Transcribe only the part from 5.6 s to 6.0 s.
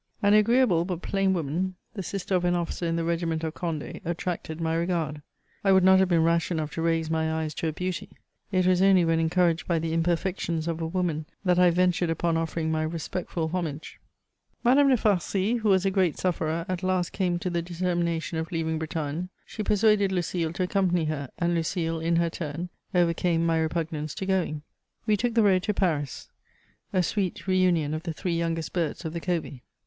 I would not